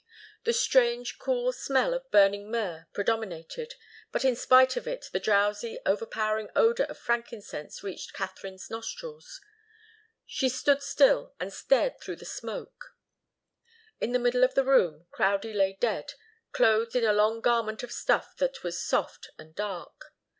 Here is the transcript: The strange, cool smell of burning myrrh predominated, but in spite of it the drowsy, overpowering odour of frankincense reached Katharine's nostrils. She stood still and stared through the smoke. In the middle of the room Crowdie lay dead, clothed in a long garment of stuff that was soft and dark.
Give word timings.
The 0.45 0.53
strange, 0.53 1.19
cool 1.19 1.51
smell 1.51 1.93
of 1.93 2.09
burning 2.09 2.49
myrrh 2.49 2.87
predominated, 2.91 3.75
but 4.11 4.25
in 4.25 4.35
spite 4.35 4.75
of 4.75 4.87
it 4.87 5.07
the 5.13 5.19
drowsy, 5.19 5.77
overpowering 5.85 6.49
odour 6.55 6.87
of 6.87 6.97
frankincense 6.97 7.83
reached 7.83 8.11
Katharine's 8.15 8.67
nostrils. 8.71 9.39
She 10.25 10.49
stood 10.49 10.81
still 10.81 11.35
and 11.39 11.53
stared 11.53 12.01
through 12.01 12.15
the 12.15 12.25
smoke. 12.25 12.95
In 13.99 14.11
the 14.11 14.17
middle 14.17 14.43
of 14.43 14.55
the 14.55 14.63
room 14.65 15.05
Crowdie 15.11 15.53
lay 15.53 15.73
dead, 15.73 16.13
clothed 16.51 16.95
in 16.95 17.03
a 17.05 17.13
long 17.13 17.39
garment 17.39 17.83
of 17.83 17.91
stuff 17.91 18.35
that 18.37 18.63
was 18.63 18.81
soft 18.83 19.29
and 19.37 19.53
dark. 19.53 20.15